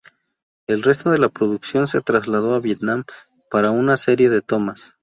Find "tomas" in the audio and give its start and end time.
4.41-4.95